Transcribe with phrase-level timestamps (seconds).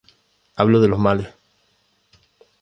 [0.55, 1.27] Hablo de los males.